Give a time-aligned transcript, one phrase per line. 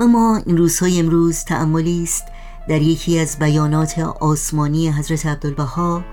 [0.00, 2.24] و ما این روزهای امروز تعملی است
[2.68, 6.04] در یکی از بیانات آسمانی حضرت عبدالبها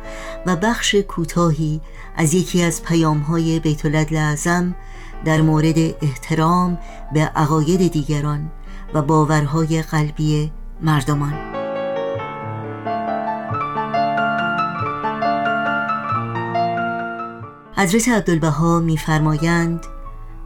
[0.46, 1.82] و بخش کوتاهی
[2.16, 4.76] از یکی از پیامهای بیت اعظم
[5.26, 6.78] در مورد احترام
[7.14, 8.52] به عقاید دیگران
[8.94, 10.52] و باورهای قلبی
[10.82, 11.34] مردمان.
[17.76, 19.86] حضرت عبدالبها میفرمایند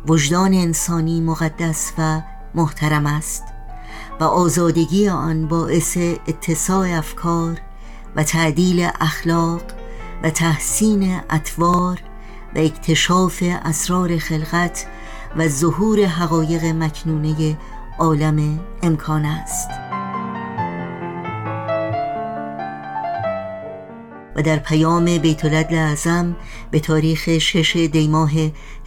[0.07, 2.21] وجدان انسانی مقدس و
[2.55, 3.43] محترم است
[4.19, 5.97] و آزادگی آن باعث
[6.27, 7.57] اتساع افکار
[8.15, 9.61] و تعدیل اخلاق
[10.23, 11.99] و تحسین اطوار
[12.55, 14.85] و اکتشاف اسرار خلقت
[15.37, 17.57] و ظهور حقایق مکنونه
[17.99, 19.69] عالم امکان است.
[24.35, 26.35] و در پیام بیت اعظم
[26.71, 28.31] به تاریخ 6 دیماه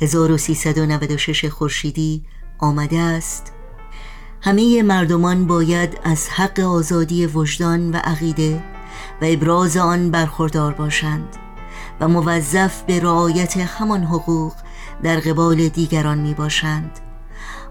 [0.00, 2.24] 1396 خورشیدی
[2.58, 3.52] آمده است.
[4.40, 8.62] همه مردمان باید از حق آزادی وجدان و عقیده
[9.22, 11.36] و ابراز آن برخوردار باشند
[12.00, 14.52] و موظف به رعایت همان حقوق
[15.02, 17.00] در قبال دیگران می باشند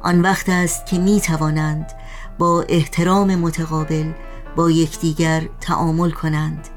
[0.02, 1.92] آن وقت است که می توانند
[2.38, 4.12] با احترام متقابل
[4.56, 6.68] با یکدیگر تعامل کنند.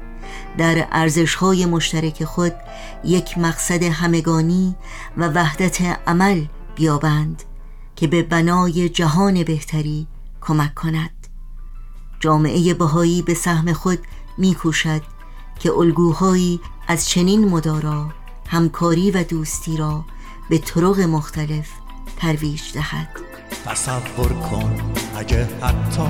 [0.57, 2.53] در ارزشهای مشترک خود
[3.03, 4.75] یک مقصد همگانی
[5.17, 7.43] و وحدت عمل بیابند.
[7.97, 10.07] که به بنای جهان بهتری
[10.41, 11.27] کمک کند.
[12.19, 13.99] جامعه بهایی به سهم خود
[14.37, 15.01] میکوشد
[15.59, 18.09] که الگوهایی از چنین مدارا
[18.47, 20.05] همکاری و دوستی را
[20.49, 21.69] به طرق مختلف
[22.17, 23.09] ترویج دهد.
[23.65, 24.75] تصور کن
[25.15, 26.09] اگه حتی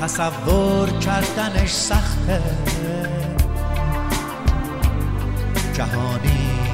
[0.00, 2.42] تصور کردنش سخته.
[5.74, 6.73] جهانی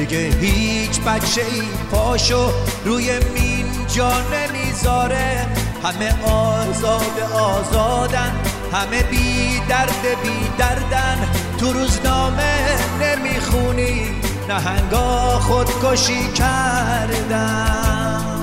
[0.00, 1.62] دیگه هیچ بچه ای
[1.92, 2.50] پاشو
[2.84, 5.46] روی مین جا نمی‌ذاره.
[5.84, 8.32] همه آزاد آزادن
[8.72, 11.28] همه بی درد بی دردن.
[11.58, 14.10] تو روزنامه نمی‌خونی
[14.48, 18.39] نهنگا خودکشی کردن.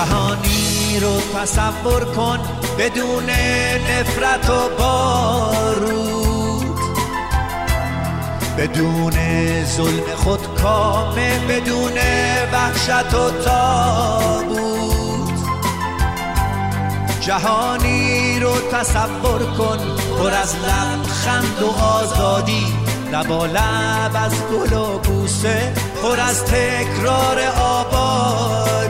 [0.00, 2.38] جهانی رو تصور کن
[2.78, 3.30] بدون
[3.90, 6.00] نفرت و بارود.
[8.58, 9.12] بدون
[9.64, 11.92] ظلم خود کامه بدون
[12.52, 14.80] وحشت و تابود
[17.20, 19.78] جهانی رو تصور کن
[20.18, 22.66] پر از لبخند و آزادی
[23.12, 25.72] لبا لب از گل و بوسه
[26.02, 28.89] پر از تکرار آبادی